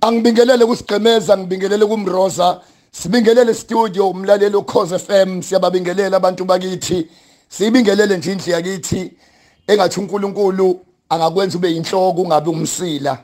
angibingelele 0.00 0.66
kusigqemeza 0.66 1.38
ngibingelele 1.38 1.86
kumroza 1.86 2.60
sibingelele 2.92 3.54
studio 3.54 4.10
umlaleli 4.10 4.56
ukhoze 4.56 4.98
FM 4.98 5.42
siyababingelela 5.42 6.16
abantu 6.16 6.44
bakithi 6.44 7.08
sibingelele 7.48 8.16
nje 8.16 8.32
indlu 8.32 8.52
yakithi 8.52 9.12
engathi 9.66 10.00
uNkulunkulu 10.00 10.80
angakwenza 11.08 11.58
ube 11.58 11.70
inhloko 11.70 12.22
ungabe 12.22 12.50
umsila. 12.50 13.18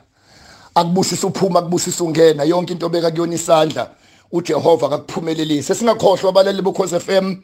Akubusisa 0.75 1.27
uphuma 1.27 1.59
akubusisa 1.59 2.03
ungena 2.03 2.43
yonke 2.43 2.73
into 2.73 2.89
beka 2.89 3.11
kuyona 3.11 3.35
isandla 3.35 3.89
uJehova 4.31 4.87
akakuphumelelise. 4.87 5.75
Singakhohlwa 5.75 6.29
abalali 6.29 6.61
bokhoze 6.61 6.99
FM 6.99 7.35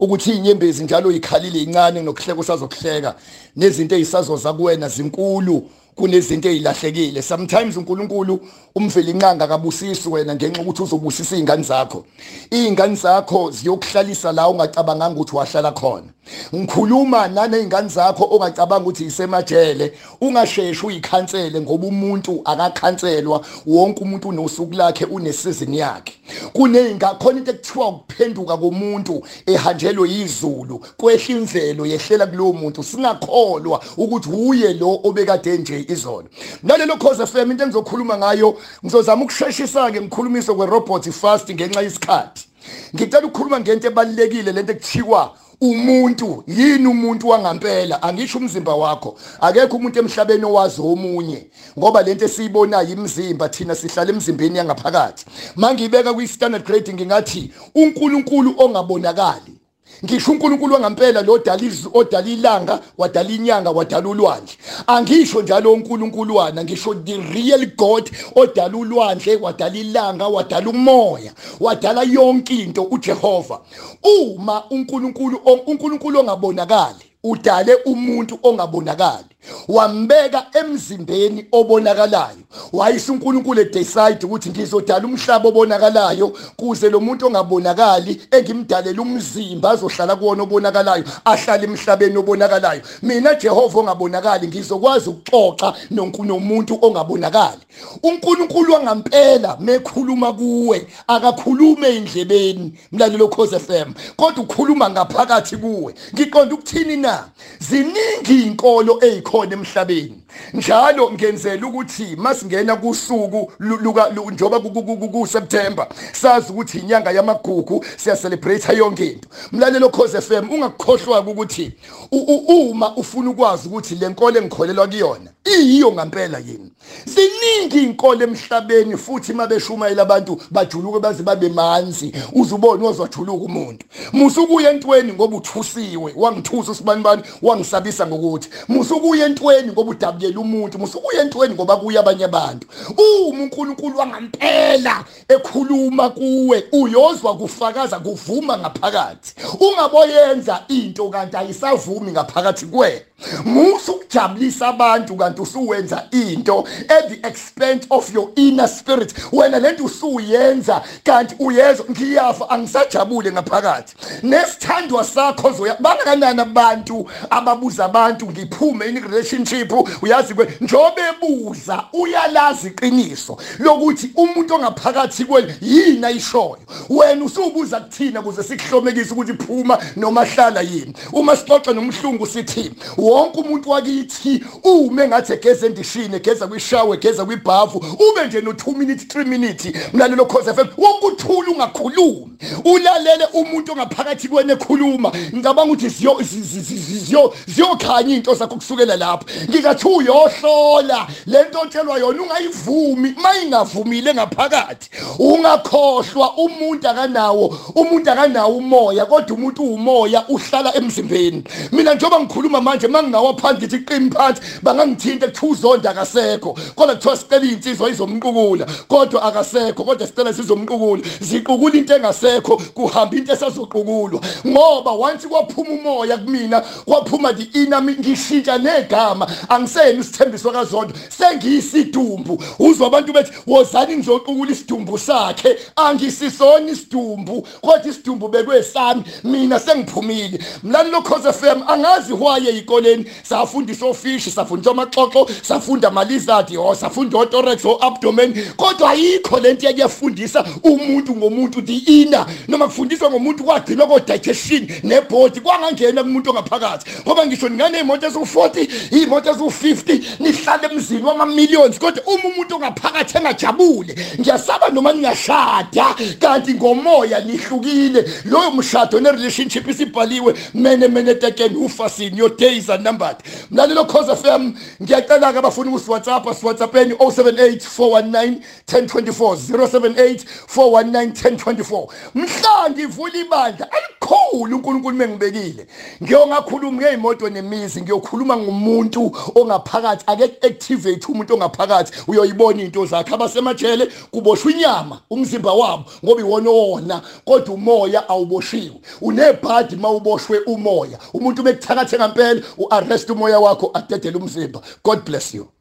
ukuthi 0.00 0.30
inyembezi 0.30 0.84
njalo 0.84 1.12
ikhalile 1.12 1.62
incane 1.62 2.02
nokuhleka 2.02 2.40
usazokuhleka 2.40 3.14
nezinto 3.56 3.96
ezisazoza 3.96 4.52
kuwena 4.52 4.88
zinkulu. 4.88 5.70
Kunezinto 5.96 6.48
ezilahlekile. 6.48 7.22
Sometimes 7.22 7.76
uNkulunkulu 7.76 8.40
umveli 8.74 9.10
inqanga 9.10 9.46
kabusisi 9.46 10.08
wena 10.08 10.34
ngenxa 10.34 10.62
ukuthi 10.62 10.82
uzobusisa 10.82 11.36
izingane 11.36 11.62
zakho. 11.62 12.04
Izingane 12.50 12.94
zakho 12.94 13.50
ziyokuhlalisa 13.50 14.32
la 14.32 14.48
ungacabanganga 14.48 15.20
ukuthi 15.20 15.36
wahlala 15.36 15.72
khona. 15.72 16.13
Ngikhuluma 16.54 17.28
nanezingane 17.28 17.88
zakho 17.88 18.28
ongacabanga 18.30 18.82
ukuthi 18.82 19.04
isemajele. 19.04 19.92
Ungasheshi 20.20 20.86
uyikhansele 20.86 21.60
ngoba 21.60 21.86
umuntu 21.86 22.40
akakhanselwa 22.44 23.44
wonke 23.66 24.00
umuntu 24.02 24.28
unosuku 24.28 24.74
lakhe 24.74 25.04
unesizini 25.04 25.78
yakhe. 25.78 26.14
Kuneyinga 26.52 27.14
khona 27.14 27.38
into 27.38 27.50
ekuthiwa 27.50 27.88
ukuphenduka 27.88 28.56
komuntu 28.56 29.22
ehanjelwe 29.46 30.10
izulu 30.10 30.78
kwehla 30.96 31.34
imvelo 31.36 31.86
yehlela 31.86 32.26
kulowo 32.26 32.52
muntu 32.52 32.82
singakholwa 32.82 33.80
ukuthi 33.96 34.28
uye 34.30 34.74
lo 34.74 35.00
obekade 35.04 35.58
nje 35.58 35.86
izolo. 35.88 36.28
Nalelo 36.62 36.96
cause 36.96 37.26
FM 37.26 37.50
into 37.50 37.64
engizokhuluma 37.64 38.18
ngayo 38.18 38.58
ngizozama 38.84 39.24
ukusheshisa 39.24 39.90
ke 39.90 40.00
ngikhulumise 40.00 40.52
kwerobot 40.52 41.10
fast 41.10 41.50
ngenxa 41.50 41.82
yesikhathi. 41.82 42.48
Ngicela 42.94 43.26
ukukhuluma 43.26 43.60
ngento 43.60 43.86
ebalekile 43.86 44.52
lento 44.52 44.72
ekuthiwa 44.72 45.34
umuntu 45.60 46.44
yini 46.46 46.86
umuntu 46.86 47.28
wangampela 47.28 48.02
angisho 48.02 48.38
umzimba 48.38 48.74
wakho. 48.74 49.16
Akekho 49.40 49.76
umuntu 49.76 49.98
emhlabeni 49.98 50.44
owazi 50.44 50.80
omunye 50.80 51.46
ngoba 51.78 52.02
lento 52.02 52.24
esiyibonayo 52.24 52.88
imizimba 52.88 53.48
thina 53.48 53.74
sihlala 53.74 54.10
emzimbeni 54.10 54.58
yangaphakathi. 54.58 55.26
Mangibeka 55.56 56.14
kwi 56.14 56.28
standard 56.28 56.64
grading 56.64 57.06
ngathi 57.06 57.52
uNkulunkulu 57.74 58.54
ongabonakali. 58.58 59.63
Ngisho 60.04 60.32
uNkulunkulu 60.32 60.74
wangampela 60.74 61.22
lo 61.22 61.38
dalizi 61.38 61.88
odala 61.94 62.28
ilanga 62.28 62.80
wadala 62.98 63.30
inyanga 63.30 63.70
wadala 63.70 64.08
ulwandle 64.08 64.54
angisho 64.86 65.42
njalo 65.42 65.72
uNkulunkuluwana 65.72 66.64
ngisho 66.64 66.94
the 66.94 67.16
real 67.16 67.66
god 67.76 68.10
odala 68.34 68.76
ulwandle 68.76 69.36
wadala 69.36 69.76
ilanga 69.76 70.28
wadala 70.28 70.70
umoya 70.70 71.32
wadala 71.60 72.02
yonke 72.02 72.54
into 72.54 72.82
uJehova. 72.82 73.60
Uma 74.02 74.70
uNkulunkulu 74.70 75.36
uNkulunkulu 75.66 76.20
ongabonakali 76.20 77.04
udale 77.24 77.74
umuntu 77.74 78.38
ongabonakali 78.42 79.33
wambeka 79.68 80.46
emzimbeni 80.52 81.46
obonakalayo. 81.52 82.44
Wayisa 82.72 83.12
uNkulunkulu 83.12 83.60
edecide 83.60 84.26
ukuthi 84.26 84.50
ngizodala 84.50 85.06
umhlaba 85.06 85.48
obonakalayo 85.48 86.32
kuze 86.56 86.90
lo 86.90 87.00
muntu 87.00 87.26
ongabonakali 87.26 88.20
engimdalela 88.30 89.02
umzimba 89.02 89.70
azohlala 89.70 90.16
kuwona 90.16 90.42
obonakalayo 90.42 91.04
ahlale 91.24 91.64
emhlabeni 91.64 92.16
obonakalayo. 92.16 92.82
Mina 93.02 93.34
Jehova 93.34 93.80
ongabonakali 93.80 94.48
ngizokwazi 94.48 95.10
ukuxoxa 95.10 95.74
nomuntu 95.90 96.78
ongabonakali. 96.82 97.60
uNkulunkulu 98.02 98.72
wangampela 98.72 99.56
mekhuluma 99.60 100.32
kuwe 100.32 100.86
akakhulume 101.06 101.96
indlebeni 101.96 102.72
mlalelo 102.92 103.28
Khosi 103.28 103.58
FM 103.58 103.92
kodwa 104.16 104.44
ukhuluma 104.44 104.90
ngaphakathi 104.90 105.56
kuwe. 105.56 105.94
Ngiqonda 106.14 106.54
ukuthini 106.54 106.96
na? 106.96 107.24
Ziningi 107.58 108.42
inkolo 108.46 108.98
ezikhona 109.04 109.33
emhlabeni. 109.42 110.23
Njalo 110.54 111.12
ngenzela 111.12 111.66
ukuthi 111.66 112.16
masingena 112.16 112.76
kusuku 112.76 113.52
luka 113.58 114.10
njoba 114.32 114.60
ku 114.60 115.26
September 115.26 115.86
sazi 116.12 116.52
ukuthi 116.52 116.78
inyanga 116.78 117.10
yamagugu 117.10 117.84
siya 117.96 118.16
celebrate 118.16 118.76
yonke 118.76 119.06
into. 119.06 119.28
Mlalelo 119.52 119.88
Khosi 119.88 120.20
FM 120.20 120.50
ungakukhohlwa 120.50 121.20
ukuthi 121.20 121.72
uma 122.10 122.96
ufuna 122.96 123.30
ukwazi 123.30 123.68
ukuthi 123.68 123.94
lenkolo 123.94 124.38
engikholelwa 124.38 124.86
kuyona 124.86 125.30
iyiyo 125.44 125.92
ngempela 125.92 126.38
yini? 126.38 126.70
Ziningi 127.04 127.82
inkolo 127.82 128.24
emhlabeni 128.24 128.96
futhi 128.96 129.32
mabeshumayela 129.32 130.02
abantu 130.02 130.40
bajuluke 130.50 131.00
baze 131.00 131.22
babe 131.22 131.48
manzi 131.48 132.12
uzubona 132.32 132.88
ozwajuluka 132.88 133.44
umuntu. 133.44 133.86
Musukuya 134.12 134.70
entweni 134.70 135.12
ngoba 135.12 135.36
uthusiwe 135.36 136.12
wangithusa 136.16 136.72
usibani 136.72 137.02
bani 137.02 137.22
wangisabisa 137.42 138.06
ngokuthi. 138.06 138.48
Musukuya 138.68 139.26
entweni 139.26 139.72
ngoba 139.72 139.90
udabukela 140.24 140.40
umuntu 140.40 140.78
musukuya 140.78 141.22
entweni 141.22 141.54
ngoba 141.54 141.76
kuya 141.76 142.00
abanye 142.00 142.24
abantu. 142.24 142.66
Uma 142.96 143.42
uNkulunkulu 143.44 143.98
wangempela 143.98 145.04
ekhuluma 145.28 146.10
kuwe 146.10 146.64
uyozwa 146.72 147.36
kufakaza 147.36 147.98
kuvuma 147.98 148.58
ngaphakathi. 148.58 149.34
Ungaboyenza 149.60 150.64
into 150.68 151.10
kanti 151.10 151.36
ayisavumi 151.36 152.12
ngaphakathi 152.12 152.66
kwe 152.66 153.02
musu 153.44 153.92
ukujabulisa 153.92 154.68
abantu 154.68 155.16
kanti 155.16 155.42
usuwenza 155.42 156.08
into 156.12 156.66
at 156.88 157.08
the 157.08 157.28
expense 157.28 157.86
of 157.90 158.12
your 158.14 158.30
inner 158.36 158.68
spirit. 158.68 159.14
Wena 159.32 159.58
lento 159.58 159.84
usuyenza 159.84 160.82
kanti 161.04 161.34
uyezwa 161.38 161.86
ngiyafa 161.90 162.50
angisajabule 162.50 163.32
ngaphakathi. 163.32 163.94
Nesithandwa 164.22 165.04
sakho 165.04 165.52
zoya 165.52 165.76
bangakanani 165.80 166.40
abantu 166.40 167.08
ababuza 167.30 167.84
abantu 167.84 168.26
ngiphume 168.26 168.86
in 168.86 169.02
relationship 169.02 169.72
uyazi 170.14 170.34
kwe 170.34 170.48
njobe 170.60 171.02
ebuza 171.10 171.84
uyalazi 171.92 172.68
iqiniso 172.68 173.36
lokuthi 173.58 174.10
umuntu 174.16 174.54
ongaphakathi 174.54 175.24
kwenu 175.24 175.52
yini 175.60 176.06
ayishoyo. 176.06 176.58
Wena 176.88 177.24
usubuza 177.24 177.80
kuthina 177.80 178.22
kuze 178.22 178.42
sikuhlomekise 178.42 179.12
ukuthi 179.12 179.32
phuma 179.32 179.78
noma 179.96 180.24
hlala 180.24 180.60
yini. 180.60 180.94
Uma 181.12 181.36
sixoxa 181.36 181.72
nomhlungu 181.72 182.26
sithi 182.26 182.72
wonke 182.96 183.40
umuntu 183.40 183.70
wakithi 183.70 184.44
ume 184.64 185.08
ngathi 185.08 185.32
egeza 185.32 185.66
endishini 185.66 186.16
egeza 186.16 186.46
kwishawe 186.46 186.96
egeza 186.96 187.24
kwibhavu 187.24 187.78
ube 187.78 188.26
nje 188.26 188.40
no 188.40 188.52
2 188.52 188.76
minutes 188.76 189.06
3 189.06 189.24
minutes 189.24 189.72
mlalelo 189.92 190.26
cause 190.26 190.54
FM 190.54 190.68
wonke 190.76 191.06
uthula 191.06 191.50
ungakhulumi. 191.50 192.30
Ulalele 192.64 193.24
umuntu 193.32 193.72
ongaphakathi 193.72 194.28
kwene 194.28 194.52
ekhuluma 194.52 195.12
ngicabanga 195.34 195.72
ukuthi 195.72 195.88
ziyo 195.88 196.20
ziyo 196.22 197.34
ziyokhanya 197.46 198.14
into 198.14 198.34
zakho 198.34 198.56
kusukela 198.56 198.96
lapho 198.96 199.26
ngikathi 199.48 199.86
uyohlola. 200.04 201.06
Lento 201.26 201.60
otshelwa 201.60 201.98
yona 201.98 202.22
ungayivumi 202.22 203.14
mayingavumile 203.22 204.14
ngaphakathi. 204.14 204.90
Ungakhohlwa 205.18 206.34
umuntu 206.36 206.88
akanawo 206.88 207.58
umuntu 207.74 208.10
akanawo 208.10 208.56
umoya 208.56 209.06
kodwa 209.06 209.36
umuntu 209.36 209.62
umoya 209.62 210.24
uhlala 210.28 210.76
emzimbeni. 210.76 211.44
Mina 211.72 211.94
njengoba 211.94 212.20
ngikhuluma 212.20 212.60
manje 212.60 212.88
mangingawa 212.88 213.34
phansi 213.34 213.58
ngithi 213.58 213.78
qimi 213.78 214.10
phansi 214.10 214.42
bangangithinta 214.62 215.26
kuthiwa 215.26 215.52
uzonda 215.52 215.90
akasekho. 215.90 216.56
Kodwa 216.74 216.94
kuthiwa 216.94 217.16
sicela 217.16 217.44
iy'nsizwa 217.44 217.90
izomqukula 217.90 218.66
kodwa 218.88 219.22
akasekho 219.22 219.84
kodwa 219.84 220.06
sicela 220.06 220.32
sizomqukula 220.32 221.02
ziqukula 221.20 221.74
into 221.74 221.96
engasekho 221.96 222.56
kuhamba 222.74 223.16
into 223.16 223.32
esazoqukulwa. 223.32 224.20
Ngoba 224.46 224.90
once 224.90 225.28
kwaphuma 225.28 225.70
umoya 225.70 226.18
kumina 226.18 226.60
kwaphuma 226.60 227.32
the 227.32 227.60
inner 227.60 227.82
ngishintsha 227.82 228.58
negama. 228.58 229.26
Angiseni 229.48 229.93
isithembiso 230.00 230.50
kazondo 230.50 230.94
sengiyisidumbu 231.08 232.42
uzwa 232.58 232.86
abantu 232.86 233.12
bethi 233.12 233.32
wozani 233.46 233.96
ngizoqukula 233.96 234.52
isidumbu 234.52 234.98
sakhe. 234.98 235.56
Angisisona 235.76 236.70
isidumbu 236.70 237.46
kodwa 237.60 237.88
isidumbu 237.90 238.28
bekwesami 238.28 239.02
mina 239.24 239.60
sengiphumile. 239.60 240.38
Mlani 240.62 240.90
lo 240.90 241.02
cause 241.02 241.32
FM 241.32 241.62
angazi 241.68 242.12
why 242.12 242.48
eyikoleni. 242.48 243.04
Safundisa 243.22 243.86
ofishi 243.86 244.30
safundisa 244.30 244.70
amaxoxo 244.70 245.28
safunda 245.42 245.88
amalizard 245.88 246.56
ho 246.56 246.74
safunda 246.74 247.18
othorax 247.18 247.64
o-abdomen 247.64 248.34
kodwa 248.56 248.90
ayikho 248.90 249.40
lento 249.40 249.66
yakuyafundisa 249.66 250.44
umuntu 250.62 251.16
ngomuntu 251.16 251.62
the 251.62 251.76
inner. 251.76 252.26
Noma 252.48 252.66
kufundiswa 252.66 253.10
ngomuntu 253.10 253.44
kwagcinwa 253.44 253.86
ko-digestion 253.86 254.68
nebhodi 254.82 255.40
kwangangena 255.40 256.02
kumuntu 256.02 256.30
ongaphakathi. 256.30 256.90
Ngoba 257.06 257.26
ngisho 257.26 257.48
ningane 257.48 257.78
iy'moto 257.78 258.06
eziwu-40 258.06 258.68
iy'moto 258.92 259.30
eziwu-50 259.30 259.73
50 259.74 260.00
nihlale 260.20 260.68
emzini 260.72 261.02
wama 261.02 261.26
millions 261.26 261.78
kodwa 261.78 262.02
uma 262.06 262.24
umuntu 262.24 262.54
ongaphakathi 262.54 263.18
engajabule 263.18 263.96
ngiyasaba 264.20 264.68
noma 264.68 264.92
ningashada 264.92 265.94
kanti 266.18 266.54
ngomoya 266.54 267.20
nihlukile. 267.20 268.04
Loyo 268.24 268.50
mshado 268.50 269.00
ne 269.00 269.12
relationship 269.12 269.68
isibhaliwe 269.68 270.34
mene 270.54 270.88
mene 270.88 271.14
tekeni 271.14 271.56
ufasini 271.56 272.18
your 272.18 272.36
days 272.36 272.70
are 272.70 272.82
numbered 272.82 273.16
mlalelo 273.50 273.84
cause 273.84 274.16
FM 274.16 274.52
ngiyacela 274.82 275.32
ke 275.32 275.38
abafuna 275.38 275.70
ukus 275.70 275.88
WhatsApp 275.88 276.26
as 276.26 276.42
WhatsAppeni 276.42 276.94
078 276.94 277.66
419 277.66 278.40
1024 278.66 279.36
078 279.36 280.24
419 280.46 281.34
1024 281.36 281.86
mhla 282.14 282.70
ngivula 282.70 283.18
ibandla 283.18 283.68
elikhulu 283.70 284.56
uNkulunkulu 284.56 284.96
mengibekile 284.96 285.66
ngiyongakhuluma 286.02 286.82
ngeimoto 286.82 287.28
nemizi 287.30 287.82
ngiyokhuluma 287.82 288.36
ngumuntu 288.36 289.16
ongaphakathi 289.64 290.04
ake 290.06 290.46
activate 290.46 291.06
umuntu 291.08 291.34
ongaphakathi. 291.34 291.92
Uyoyibona 292.06 292.62
into 292.62 292.86
zakhe. 292.86 293.14
Abasemajele 293.14 293.86
kuboshwa 294.10 294.52
inyama 294.52 295.00
umzimba 295.10 295.52
wabo 295.52 295.84
ngoba 296.04 296.20
iwona 296.20 296.50
wona 296.50 297.02
kodwa 297.24 297.54
umoya 297.54 298.08
awuboshiwe. 298.08 298.80
Unebhadi 299.00 299.76
mawuboshwe 299.76 300.38
umoya. 300.46 300.98
Umuntu 301.12 301.42
bekuthakathe 301.42 301.96
ngempela 301.98 302.42
uarrest 302.58 303.10
umoya 303.10 303.40
wakho 303.40 303.70
adedele 303.74 304.16
umzimba. 304.16 304.60
God 304.84 305.04
bless 305.04 305.34
you. 305.34 305.53